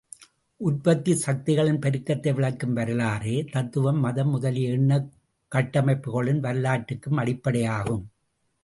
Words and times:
உற்பத்திச் 0.61 1.29
சக்திகளின் 1.29 1.77
பெருக்கத்தை 1.79 2.33
விளக்கும் 2.33 2.73
வரலாறே, 2.73 3.43
தத்துவம், 3.51 3.99
மதம் 3.99 4.29
முதலிய 4.29 4.69
எண்ணக் 4.69 5.11
கட்டமைப்புகளின் 5.55 6.39
வரலாற்றுக்கும் 6.39 7.21
அடிப்படையாகும். 7.21 8.03